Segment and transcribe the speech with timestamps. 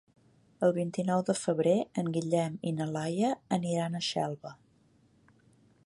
[0.67, 4.57] El vint-i-nou de febrer en Guillem i na Laia aniran a Xelva.